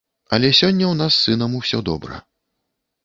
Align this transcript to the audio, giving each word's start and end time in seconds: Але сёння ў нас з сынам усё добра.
Але 0.37 0.49
сёння 0.59 0.85
ў 0.87 0.95
нас 1.03 1.13
з 1.17 1.21
сынам 1.29 1.51
усё 1.63 1.77
добра. 1.91 2.15